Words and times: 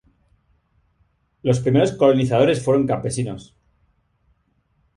Los 1.43 1.59
primeros 1.59 1.91
colonizadores 1.91 2.63
fueron 2.65 2.87
campesinos. 2.87 3.55